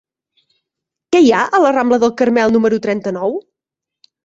[1.15, 3.39] Què hi ha a la rambla del Carmel número trenta-nou?